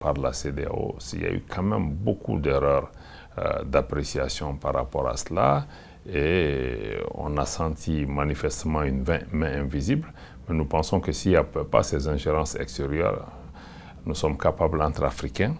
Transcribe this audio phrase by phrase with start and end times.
[0.00, 0.96] par la CDAO.
[1.12, 2.90] Il y a eu quand même beaucoup d'erreurs
[3.64, 5.66] d'appréciation par rapport à cela
[6.10, 10.12] et on a senti manifestement une main invisible.
[10.48, 13.26] Mais nous pensons que s'il n'y a pas ces ingérences extérieures,
[14.06, 15.54] nous sommes capables entre Africains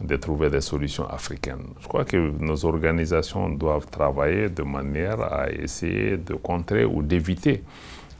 [0.00, 1.68] de trouver des solutions africaines.
[1.80, 7.62] Je crois que nos organisations doivent travailler de manière à essayer de contrer ou d'éviter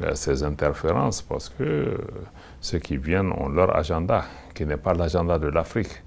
[0.02, 1.98] euh, ces interférences parce que
[2.60, 4.24] ceux qui viennent ont leur agenda,
[4.54, 6.02] qui n'est pas l'agenda de l'Afrique.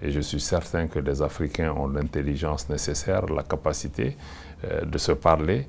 [0.00, 4.16] Et je suis certain que les Africains ont l'intelligence nécessaire, la capacité
[4.64, 5.66] euh, de se parler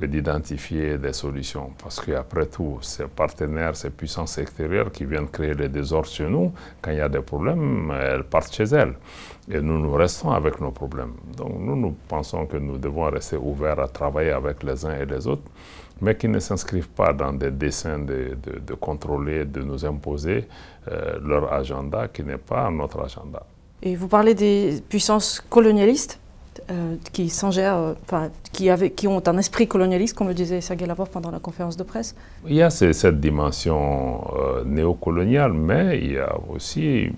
[0.00, 1.70] et d'identifier des solutions.
[1.82, 6.52] Parce qu'après tout, ces partenaires, ces puissances extérieures qui viennent créer les désordres chez nous,
[6.80, 8.94] quand il y a des problèmes, elles partent chez elles.
[9.50, 11.14] Et nous, nous restons avec nos problèmes.
[11.36, 15.06] Donc nous, nous pensons que nous devons rester ouverts à travailler avec les uns et
[15.06, 15.50] les autres,
[16.00, 20.48] mais qui ne s'inscrivent pas dans des dessins de, contrôler, de nous imposer
[20.88, 23.44] euh, leur agenda qui n'est pas notre agenda.
[23.82, 26.18] Et vous parlez des puissances colonialistes?
[26.70, 31.08] Euh, qui s'ingèrent, euh, qui, qui ont un esprit colonialiste, comme le disait Sergei Lavrov
[31.08, 32.16] pendant la conférence de presse.
[32.46, 37.08] Il y a cette dimension euh, néocoloniale, mais il y a aussi,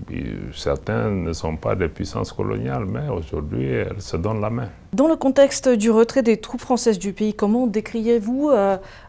[0.54, 4.68] certains ne sont pas des puissances coloniales, mais aujourd'hui, elles se donnent la main.
[4.92, 8.50] Dans le contexte du retrait des troupes françaises du pays, comment décriez-vous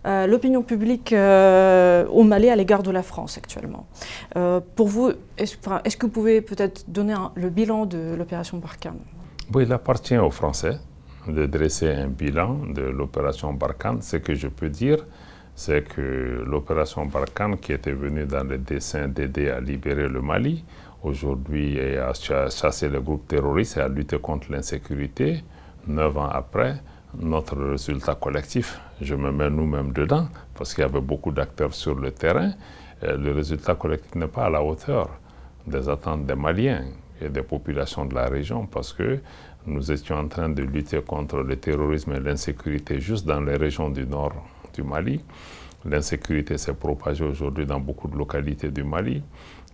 [0.06, 3.86] l'opinion publique au Mali à l'égard de la France actuellement?
[4.76, 9.00] Pour vous, est-ce que vous pouvez peut-être donner le bilan de l'opération Barkhane?
[9.60, 10.80] Il appartient aux Français
[11.28, 14.02] de dresser un bilan de l'opération Barkhane.
[14.02, 15.06] Ce que je peux dire,
[15.56, 20.64] c'est que l'opération Barkhane, qui était venue dans le dessein d'aider à libérer le Mali,
[21.04, 25.44] aujourd'hui à chasser les groupes terroristes et à lutter contre l'insécurité,
[25.88, 26.76] neuf ans après,
[27.20, 31.96] notre résultat collectif, je me mets nous-mêmes dedans, parce qu'il y avait beaucoup d'acteurs sur
[31.96, 32.52] le terrain,
[33.04, 35.10] euh, le résultat collectif n'est pas à la hauteur
[35.68, 36.86] des attentes des Maliens
[37.22, 39.20] et des populations de la région parce que
[39.66, 43.90] nous étions en train de lutter contre le terrorisme et l'insécurité juste dans les régions
[43.90, 44.34] du nord
[44.74, 45.22] du Mali.
[45.86, 49.22] L'insécurité s'est propagée aujourd'hui dans beaucoup de localités du Mali.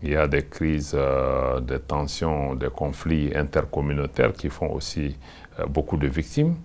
[0.02, 5.16] Il y a des crises, euh, des tensions, des conflits intercommunautaires qui font aussi
[5.60, 6.56] euh, beaucoup de victimes.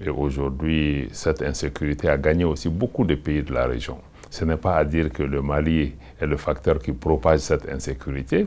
[0.00, 3.98] Et aujourd'hui, cette insécurité a gagné aussi beaucoup de pays de la région.
[4.30, 8.46] Ce n'est pas à dire que le Mali est le facteur qui propage cette insécurité,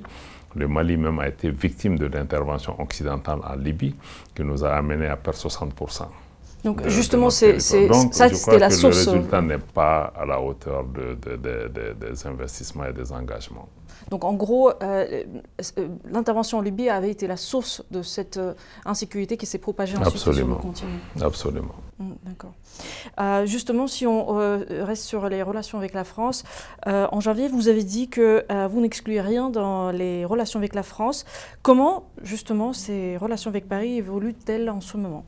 [0.55, 3.95] le Mali même a été victime de l'intervention occidentale en Libye
[4.35, 6.05] qui nous a amené à perdre 60%.
[6.63, 9.05] Donc justement, c'est ça, c'était la source.
[9.05, 13.69] Le résultat n'est pas à la hauteur des investissements et des engagements.
[14.09, 15.23] Donc en gros, euh,
[15.77, 18.53] euh, l'intervention en Libye avait été la source de cette euh,
[18.85, 20.89] insécurité qui s'est propagée ensuite sur le continent.
[21.21, 21.75] Absolument.
[21.99, 22.53] Mmh, d'accord.
[23.45, 24.37] justement, si on
[24.69, 26.43] reste sur les relations avec la France,
[26.85, 31.25] en janvier, vous avez dit que vous n'excluez rien dans les relations avec la France.
[31.61, 35.25] Comment justement ces relations avec Paris évoluent-elles en ce moment?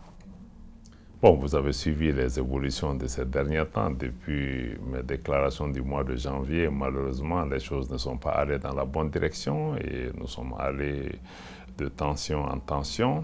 [1.21, 3.91] Bon, vous avez suivi les évolutions de ces derniers temps.
[3.91, 8.73] Depuis mes déclarations du mois de janvier, malheureusement, les choses ne sont pas allées dans
[8.73, 11.19] la bonne direction et nous sommes allés
[11.77, 13.23] de tension en tension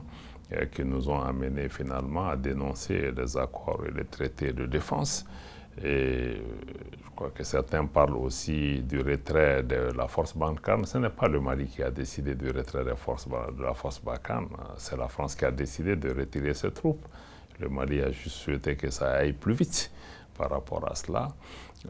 [0.52, 5.26] et qui nous ont amenés finalement à dénoncer les accords et les traités de défense.
[5.84, 6.36] Et
[7.04, 10.86] je crois que certains parlent aussi du retrait de la force Barkhane.
[10.86, 12.92] Ce n'est pas le Mali qui a décidé du retrait de,
[13.58, 17.08] de la force Barkhane, c'est la France qui a décidé de retirer ses troupes.
[17.60, 19.92] Le Mali a juste souhaité que ça aille plus vite
[20.38, 21.30] par rapport à cela.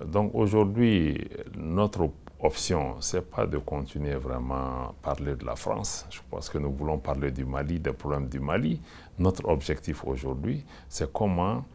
[0.06, 4.56] Donc aujourd'hui, notre option, ce n'est pas de continuer vraiment
[4.90, 6.06] à parler de la France.
[6.10, 8.80] Je pense que nous voulons parler du Mali, des problèmes du Mali.
[9.18, 11.66] Notre objectif aujourd'hui, c'est comment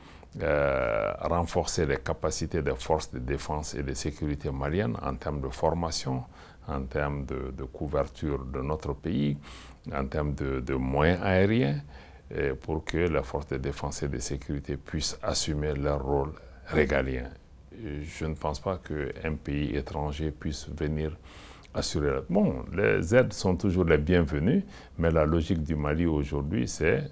[0.41, 5.49] euh, renforcer les capacités des forces de défense et de sécurité maliennes en termes de
[5.49, 6.25] formation,
[6.67, 9.37] en termes de, couverture de notre pays,
[9.93, 11.81] en termes de, de moyens aériens
[12.63, 16.33] pour que la force de défense et de sécurité puissent assumer leur rôle
[16.67, 17.29] régalien.
[17.79, 21.17] Je ne pense pas qu'un pays étranger puisse venir
[21.75, 22.21] assurer.
[22.29, 24.65] Bon, les aides sont toujours les bienvenues,
[24.99, 27.11] mais la logique du Mali aujourd'hui, c'est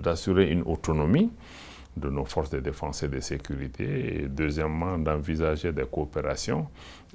[0.00, 1.32] d'assurer une autonomie
[1.96, 6.68] de nos forces de défense et de sécurité, et deuxièmement, d'envisager des coopérations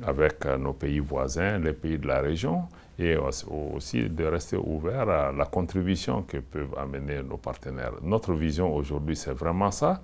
[0.04, 2.64] avec nos pays voisins, les pays de la région,
[3.00, 7.94] et aussi de rester ouvert à la contribution que peuvent amener nos partenaires.
[8.02, 10.02] Notre vision aujourd'hui, c'est vraiment ça,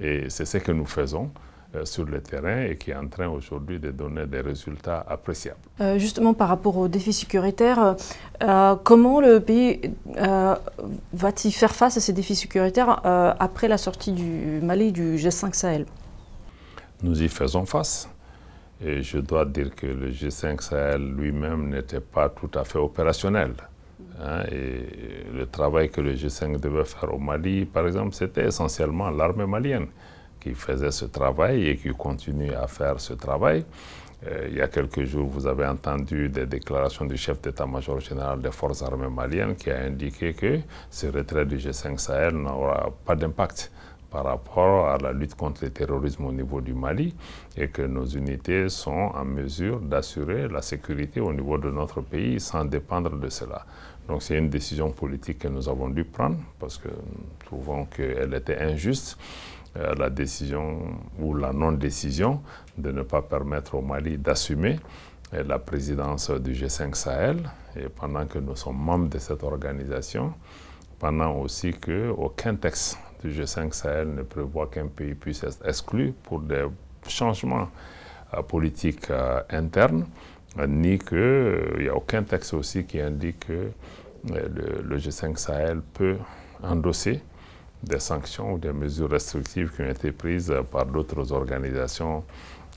[0.00, 1.30] et c'est ce que nous faisons
[1.74, 5.58] euh, sur le terrain et qui est en train aujourd'hui de donner des résultats appréciables.
[5.82, 7.96] Euh, justement, par rapport aux défis sécuritaires,
[8.42, 9.80] euh, comment le pays
[11.12, 15.84] va-t-il faire face à ces défis sécuritaires après la sortie du Mali du G5 Sahel?
[17.02, 18.08] Nous y faisons face.
[18.84, 23.52] Et je dois dire que le G5 Sahel lui-même n'était pas tout à fait opérationnel.
[24.20, 29.10] Hein, et le travail que le G5 devait faire au Mali, par exemple, c'était essentiellement
[29.10, 29.86] l'armée malienne
[30.40, 33.64] qui faisait ce travail et qui continue à faire ce travail.
[34.26, 38.40] Euh, il y a quelques jours, vous avez entendu des déclarations du chef d'état-major général
[38.40, 40.58] des forces armées maliennes qui a indiqué que
[40.90, 43.70] ce retrait du G5 Sahel n'aura pas d'impact
[44.10, 47.14] par rapport à la lutte contre le terrorisme au niveau du Mali
[47.56, 52.40] et que nos unités sont en mesure d'assurer la sécurité au niveau de notre pays
[52.40, 53.64] sans dépendre de cela.
[54.08, 58.32] Donc c'est une décision politique que nous avons dû prendre parce que nous trouvons qu'elle
[58.34, 59.18] était injuste
[59.76, 60.78] euh, la décision
[61.18, 62.40] ou la non-décision
[62.78, 64.80] de ne pas permettre au Mali d'assumer
[65.34, 70.32] euh, la présidence du G5 Sahel et pendant que nous sommes membres de cette organisation,
[70.98, 76.40] pendant aussi qu'aucun texte du G5 Sahel ne prévoit qu'un pays puisse être exclu pour
[76.40, 76.66] des
[77.06, 77.68] changements
[78.34, 79.10] euh, politiques
[79.50, 80.06] internes,
[80.66, 83.70] ni qu'il n'y a aucun texte aussi qui indique que
[84.24, 86.16] le G5 Sahel peut
[86.62, 87.22] endosser
[87.82, 92.24] des sanctions ou des mesures restrictives qui ont été prises par d'autres organisations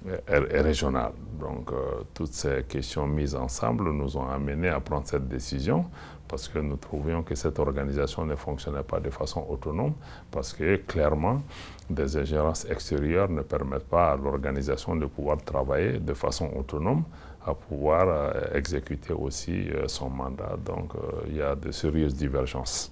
[0.08, 0.20] euh,
[0.64, 1.14] régionales.
[1.40, 5.86] Donc, euh, toutes ces questions mises ensemble nous ont amenés à prendre cette décision
[6.28, 9.94] parce que nous trouvions que cette organisation ne fonctionnait pas de façon autonome,
[10.32, 11.44] parce que clairement,
[11.88, 17.04] des ingérences extérieures ne permettent pas à l'organisation de pouvoir travailler de façon autonome,
[17.46, 20.58] à pouvoir euh, exécuter aussi son mandat.
[20.66, 20.94] Donc,
[21.28, 22.92] il y a de sérieuses divergences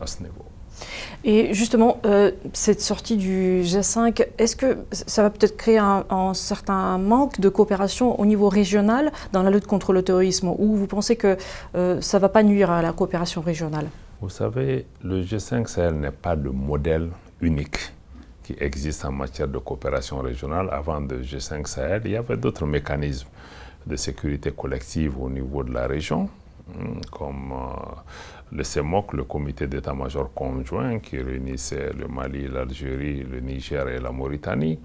[0.00, 0.53] à ce niveau.
[1.24, 6.98] Et justement, euh, cette sortie du G5, est-ce que ça va peut-être créer un, certain
[6.98, 11.16] manque de coopération au niveau régional dans la lutte contre le terrorisme Ou vous pensez
[11.16, 11.36] que
[11.74, 13.86] euh, ça ne va pas nuire à la coopération régionale?
[14.20, 17.08] Vous savez, le G5 Sahel n'est pas le modèle
[17.40, 17.78] unique
[18.42, 20.68] qui existe en matière de coopération régionale.
[20.70, 23.28] Avant le G5 Sahel, il y avait d'autres mécanismes
[23.86, 26.28] de sécurité collective au niveau de la région,
[26.68, 27.94] hmm, comme euh,
[28.52, 34.10] le CEMOC, le comité d'état-major conjoint qui réunissait le Mali, l'Algérie, le Niger et la
[34.12, 34.78] Mauritanie,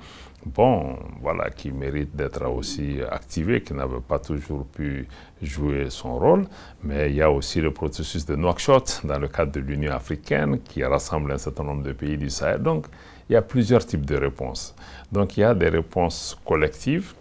[0.46, 5.08] bon, voilà, qui mérite d'être aussi activé, qui n'avait pas toujours pu
[5.42, 6.46] jouer son rôle.
[6.84, 10.60] Mais il y a aussi le processus de Nouakchott dans le cadre de l'Union africaine
[10.62, 12.62] qui rassemble un certain nombre de pays du Sahel.
[12.62, 12.88] Donc,
[13.30, 14.76] il y a plusieurs types de réponses.
[15.12, 17.14] Donc, il y a des réponses collectives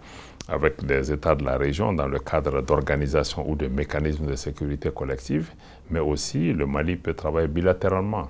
[0.48, 4.90] avec des États de la région dans le cadre d'organisation ou de mécanismes de sécurité
[4.90, 5.50] collective,
[5.90, 8.28] mais aussi le Mali peut travailler bilatéralement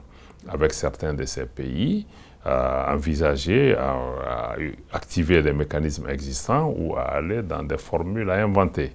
[0.49, 2.07] avec certains de ces pays,
[2.45, 4.57] à envisager, à,
[4.93, 8.93] activer des mécanismes existants ou à aller dans des formules à inventer.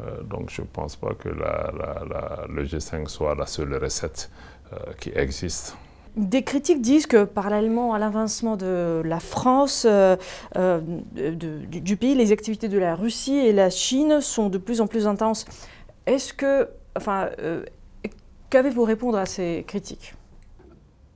[0.00, 4.30] Euh, donc je ne pense pas que le G5 soit la seule recette
[4.72, 5.76] euh, qui existe.
[6.16, 10.16] Des critiques disent que parallèlement à l'avancement de la France, euh,
[10.56, 10.80] euh,
[11.14, 15.06] du, pays, les activités de la Russie et la Chine sont de plus en plus
[15.06, 15.46] intenses.
[16.04, 17.64] Est-ce que, enfin, euh,
[18.50, 20.14] qu'avez-vous répondre à ces critiques?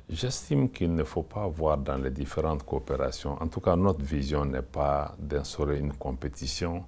[0.09, 4.47] J'estime qu'il ne faut pas voir dans les différentes coopérations, en tout cas notre vision
[4.47, 6.85] n'est pas d'instaurer une compétition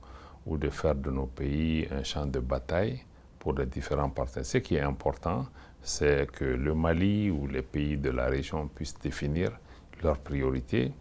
[0.46, 3.02] ou de faire de nos pays un champ de bataille
[3.49, 4.45] pour les différents partenaires.
[4.45, 5.47] Ce qui est important,
[5.81, 9.53] c'est que le Mali ou les pays de la région puissent définir
[10.03, 10.93] leurs priorités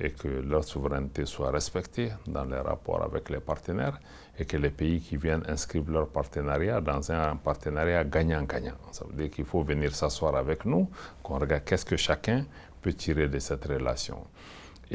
[0.00, 4.00] et que leur souveraineté soit respectée dans les rapports avec les partenaires
[4.36, 8.78] et que les pays qui viennent inscrivent leur partenariat dans un partenariat gagnant-gagnant.
[8.90, 10.90] Ça veut dire qu'il faut venir s'asseoir avec nous,
[11.22, 12.44] qu'on regarde qu'est-ce que chacun
[12.82, 14.18] peut tirer de cette relation.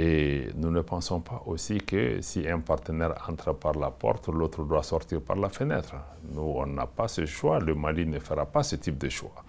[0.01, 4.63] Et nous ne pensons pas aussi que si un partenaire entre par la porte, l'autre
[4.63, 5.93] doit sortir par la fenêtre.
[6.31, 7.59] Nous, on n'a pas ce choix.
[7.59, 9.43] Le Mali ne fera pas ce type de choix.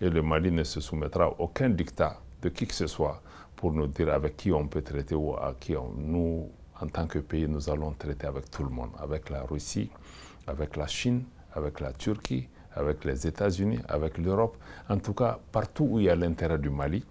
[0.00, 3.22] Et le Mali ne se soumettra à aucun dictat de qui que ce soit
[3.54, 7.06] pour nous dire avec qui on peut traiter ou à qui on, nous, en tant
[7.06, 9.90] que pays, nous allons traiter avec tout le monde, avec la Russie,
[10.48, 11.22] avec la Chine,
[11.54, 14.56] avec la Turquie, avec les États-Unis, avec l'Europe,
[14.88, 17.04] en tout cas partout où il y a l'intérêt du Mali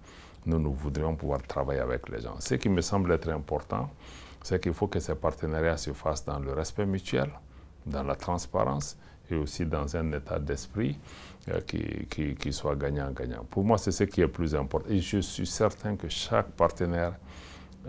[0.46, 2.36] nous, nous voudrions pouvoir travailler avec les gens.
[2.40, 3.90] Ce qui me semble être important,
[4.44, 7.30] c'est qu'il faut que ces partenariats se fassent dans le respect mutuel,
[7.86, 8.98] dans la transparence
[9.30, 11.00] et aussi dans un état d'esprit
[11.50, 13.46] euh, qui, soit gagnant-gagnant.
[13.50, 14.90] Pour moi, c'est ce qui est plus important.
[14.90, 17.14] Et je suis certain que chaque partenaire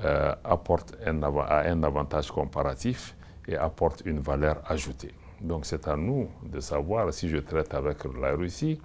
[0.05, 5.13] euh, apporte a un avantage comparatif et apporte une valeur ajoutée.
[5.41, 8.81] Donc c'est à nous de savoir si je traite avec la Russie,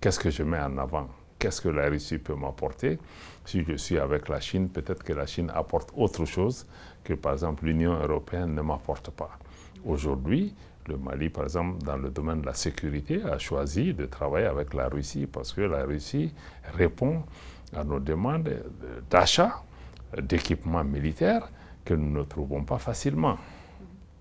[0.00, 1.08] qu'est-ce que je mets en avant?
[1.44, 2.98] Qu'est-ce que la Russie peut m'apporter.
[3.44, 6.66] Si je suis avec la Chine, peut-être que la Chine apporte autre chose
[7.04, 9.38] que, par exemple, l'Union européenne ne m'apporte pas.
[9.84, 10.54] Aujourd'hui,
[10.86, 14.72] le Mali, par exemple, dans le domaine de la sécurité, a choisi de travailler avec
[14.72, 16.32] la Russie parce que la Russie
[16.78, 17.22] répond
[17.76, 18.50] à nos demandes
[19.10, 19.62] d'achat
[20.18, 21.50] d'équipements militaires
[21.84, 23.36] que nous ne trouvons pas facilement.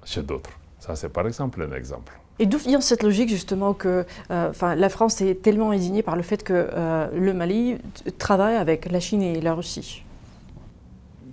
[0.03, 0.51] chez d'autres.
[0.77, 2.11] Ça, c'est par exemple un exemple.
[2.39, 6.23] Et d'où vient cette logique justement que euh, la France est tellement indignée par le
[6.23, 7.77] fait que euh, le Mali
[8.17, 10.03] travaille avec la Chine et la Russie?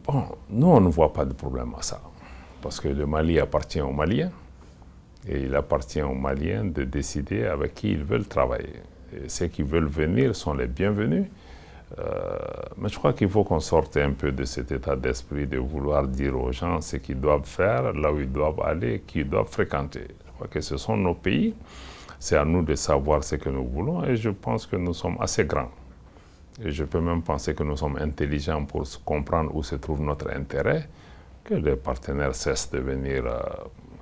[0.07, 2.01] Bon, nous, on ne voit pas de problème à ça.
[2.61, 4.31] Parce que le Mali appartient aux Maliens.
[5.29, 8.81] Et il appartient aux Maliens de décider avec qui ils veulent travailler.
[9.15, 11.27] Et ceux qui veulent venir sont les bienvenus.
[11.99, 12.39] Euh,
[12.79, 16.07] mais je crois qu'il faut qu'on sorte un peu de cet état d'esprit de vouloir
[16.07, 20.07] dire aux gens ce qu'ils doivent faire, là où ils doivent aller, qui doivent fréquenter.
[20.49, 21.55] Que ce sont nos pays.
[22.19, 25.17] C'est à nous de savoir ce que nous voulons et je pense que nous sommes
[25.21, 25.71] assez grands.
[26.63, 30.31] Et je peux même penser que nous sommes intelligents pour comprendre où se trouve notre
[30.31, 30.87] intérêt,
[31.43, 33.41] que les partenaires cessent de venir euh,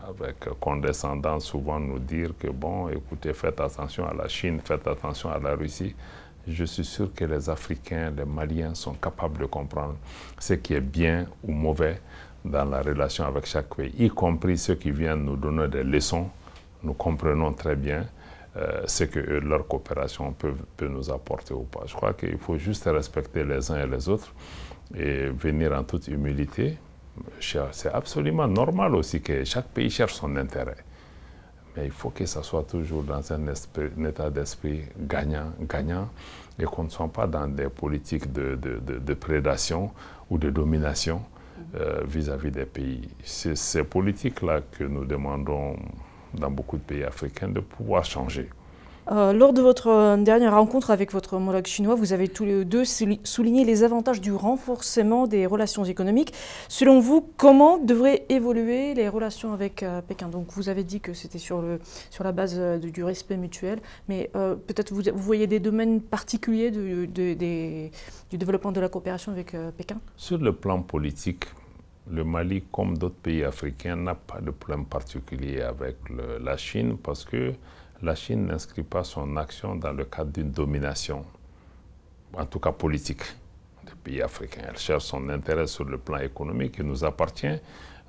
[0.08, 5.30] avec condescendance souvent nous dire que, bon, écoutez, faites attention à la Chine, faites attention
[5.30, 5.94] à la Russie.
[6.46, 9.96] Je suis sûr que les Africains, les Maliens sont capables de comprendre
[10.38, 12.00] ce qui est bien ou mauvais
[12.44, 16.28] dans la relation avec chaque pays, y compris ceux qui viennent nous donner des leçons.
[16.82, 18.06] Nous comprenons très bien
[18.56, 20.54] euh, ce que leur coopération peut,
[20.88, 21.82] nous apporter ou pas.
[21.86, 24.32] Je crois qu'il faut juste respecter les uns et les autres
[24.94, 26.78] et venir en toute humilité
[27.40, 30.76] c'est absolument normal aussi que chaque pays cherche son intérêt.
[31.76, 33.40] Mais il faut que ça soit toujours dans un,
[34.06, 36.08] état d'esprit gagnant, gagnant,
[36.58, 39.92] et qu'on ne soit pas dans des politiques de, prédation
[40.30, 41.22] ou de domination
[41.74, 43.08] euh, vis-à-vis des pays.
[43.22, 45.76] C'est ces politiques-là que nous demandons
[46.34, 48.48] dans beaucoup de pays africains de pouvoir changer.
[49.10, 52.64] Euh, lors de votre euh, dernière rencontre avec votre homologue chinois, vous avez tous les
[52.64, 56.34] deux souligné les avantages du renforcement des relations économiques.
[56.68, 60.28] Selon vous, comment devraient évoluer les relations avec euh, Pékin?
[60.28, 61.64] Donc, vous avez dit que c'était sur,
[62.10, 67.06] sur la base du respect mutuel, mais peut-être vous, vous, voyez des domaines particuliers du,
[67.08, 69.98] du développement de la coopération avec Pékin?
[70.16, 71.44] Sur le plan politique,
[72.10, 75.96] le Mali, comme d'autres pays africains, n'a pas de problème particulier avec
[76.40, 77.52] la Chine parce que
[78.02, 81.24] la Chine n'inscrit pas son action dans le cadre d'une domination,
[82.32, 83.22] en tout cas politique,
[83.84, 84.62] des pays africains.
[84.68, 86.76] Elle cherche son intérêt sur le plan économique.
[86.78, 87.58] Il nous appartient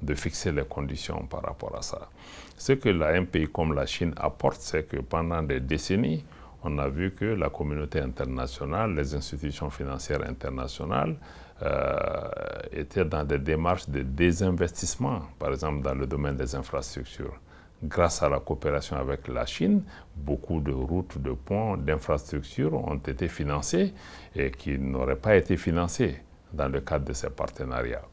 [0.01, 2.09] de fixer les conditions par rapport à ça.
[2.57, 6.23] Ce que un pays comme la Chine apporte, c'est que pendant des décennies,
[6.63, 11.15] on a vu que la communauté internationale, les institutions financières internationales
[11.61, 12.29] euh,
[12.71, 17.33] étaient dans des démarches de désinvestissement, par exemple dans le domaine des infrastructures
[17.83, 19.83] grâce à la coopération avec la Chine,
[20.15, 23.93] beaucoup de routes, de ponts, d'infrastructures ont été financées
[24.35, 26.21] et qui n'auraient pas été financées
[26.51, 28.05] dans le cadre de ces partenariats.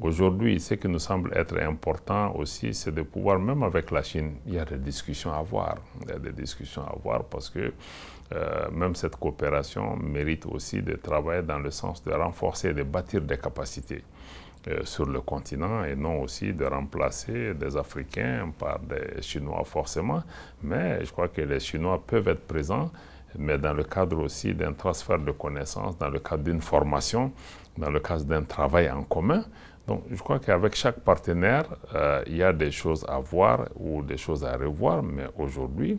[0.00, 4.36] Aujourd'hui, ce qui nous semble être important aussi, c'est de pouvoir, même avec la Chine,
[4.46, 5.76] il y a des discussions à avoir.
[6.02, 7.72] Il y a des discussions à avoir parce que
[8.32, 12.84] euh, même cette coopération mérite aussi de travailler dans le sens de renforcer et de
[12.84, 14.04] bâtir des capacités.
[14.68, 20.22] Euh, sur le continent et non aussi de remplacer des Africains par des Chinois forcément.
[20.62, 22.90] Mais je crois que les Chinois peuvent être présents,
[23.38, 27.32] mais dans le cadre aussi d'un transfert de connaissances, dans le cadre d'une formation,
[27.78, 29.46] dans le cadre d'un travail en commun.
[29.86, 31.64] Donc je crois qu'avec chaque partenaire,
[31.94, 35.98] euh, il y a des choses à voir ou des choses à revoir, mais aujourd'hui,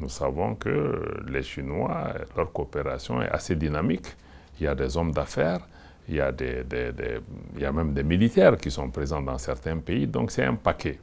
[0.00, 4.16] nous savons que les Chinois, leur coopération est assez dynamique.
[4.58, 5.60] Il y a des hommes d'affaires,
[6.10, 6.64] il y, a des,
[7.54, 10.08] il y a même des militaires qui sont présents dans certains pays.
[10.08, 10.98] Donc c'est un paquet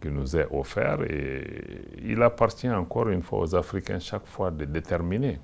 [0.00, 1.44] qui nous est offert et
[2.04, 5.38] il appartient encore une fois aux Africains chaque fois de déterminer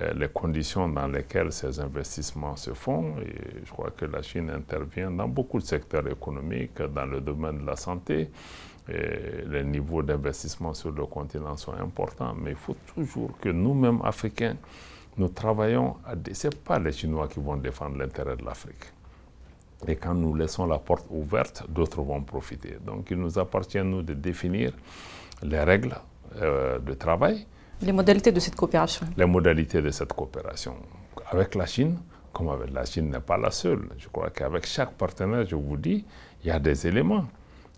[0.00, 3.14] euh, les conditions dans lesquelles ces investissements se font.
[3.20, 7.58] Et je crois que la Chine intervient dans beaucoup de secteurs économiques, dans le domaine
[7.58, 8.28] de la santé.
[8.88, 14.56] Les niveaux d'investissement sur le continent sont importants, mais il faut toujours que nous-mêmes, Africains,
[15.16, 16.14] nous travaillons à...
[16.32, 18.84] Ce n'est pas les Chinois qui vont défendre l'intérêt de l'Afrique.
[19.86, 22.78] Et quand nous laissons la porte ouverte, d'autres vont profiter.
[22.84, 24.72] Donc il nous appartient, nous, de définir
[25.42, 25.96] les règles
[26.36, 27.46] euh, de travail.
[27.80, 29.06] Les modalités de cette coopération.
[29.16, 30.76] Les modalités de cette coopération.
[31.30, 31.98] Avec la Chine,
[32.32, 33.88] comme avec la Chine n'est pas la seule.
[33.98, 36.04] Je crois qu'avec chaque partenaire, je vous dis,
[36.42, 37.26] il y a des éléments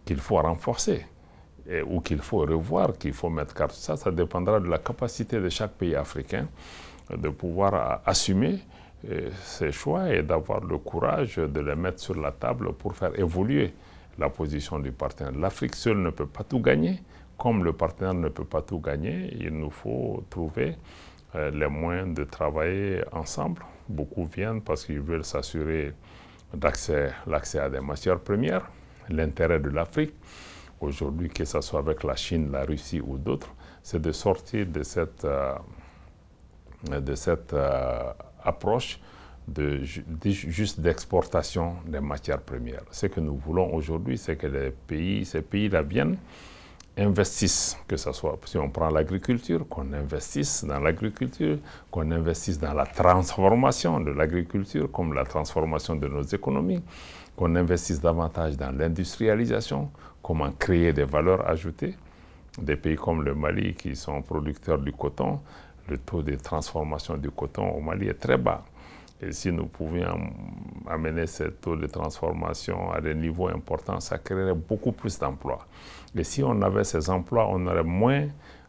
[0.05, 1.07] qu'il faut renforcer
[1.67, 5.41] et, ou qu'il faut revoir, qu'il faut mettre car ça, ça dépendra de la capacité
[5.41, 6.47] de chaque pays africain
[7.11, 8.61] de pouvoir assumer
[9.11, 13.19] euh, ces choix et d'avoir le courage de les mettre sur la table pour faire
[13.19, 13.75] évoluer
[14.19, 15.33] la position du partenaire.
[15.39, 17.01] L'Afrique seule ne peut pas tout gagner.
[17.37, 20.77] Comme le partenaire ne peut pas tout gagner, il nous faut trouver
[21.35, 23.63] euh, les moyens de travailler ensemble.
[23.89, 25.93] Beaucoup viennent parce qu'ils veulent s'assurer
[26.55, 28.71] d'accès, l'accès à des matières premières,
[29.11, 30.15] l'intérêt de l'Afrique.
[30.81, 34.83] Aujourd'hui, que ce soit avec la Chine, la Russie ou d'autres, c'est de sortir de
[34.83, 35.25] cette...
[35.25, 35.55] Euh,
[36.91, 38.13] de cette euh,
[38.43, 39.01] approche
[39.47, 42.83] de, juste d'exportation des matières premières.
[42.91, 46.17] Ce que nous voulons aujourd'hui, c'est que les pays, ces pays-là viennent,
[46.97, 51.59] investissent, que ce soit, si on prend l'agriculture, qu'on investisse dans l'agriculture,
[51.91, 56.83] qu'on investisse dans la transformation de l'agriculture, comme la transformation de nos économies,
[57.37, 59.91] qu'on investisse davantage dans l'industrialisation,
[60.23, 61.97] comment créer des valeurs ajoutées.
[62.57, 65.41] Des pays comme le Mali, qui sont producteurs du coton,
[65.89, 68.65] le taux de transformation du coton au Mali est très bas.
[69.21, 70.19] Et si nous pouvions
[70.89, 75.67] amener ce taux de transformation à des niveaux importants, ça créerait beaucoup plus d'emplois.
[76.17, 78.27] Et si on avait ces emplois, on aurait moins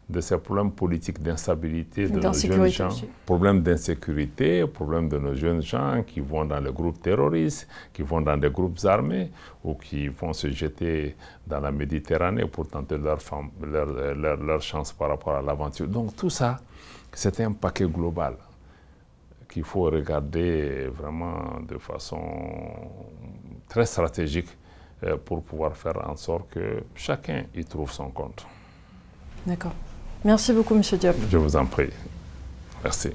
[0.08, 2.88] de ces problèmes politiques d'instabilité de nos jeunes gens,
[3.24, 8.20] problèmes d'insécurité, problèmes de nos jeunes gens qui vont dans les groupes terroristes, qui vont
[8.20, 9.30] dans des groupes armés
[9.64, 13.18] ou qui vont se jeter dans la Méditerranée pour tenter leur,
[13.60, 15.88] leur, leur chance par rapport à l'aventure.
[15.88, 16.56] Donc tout ça,
[17.12, 18.36] c'est un paquet global
[19.48, 22.20] qu'il faut regarder vraiment de façon
[23.68, 24.48] très stratégique
[25.02, 28.46] euh, pour pouvoir faire en sorte que chacun y trouve son compte.
[29.46, 29.74] D'accord.
[30.24, 31.16] Merci beaucoup, Monsieur Diop.
[31.30, 31.90] Je vous en prie.
[32.82, 33.10] Merci.